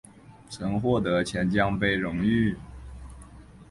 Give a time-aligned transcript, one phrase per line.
[0.49, 2.57] 曾获得钱江杯荣誉。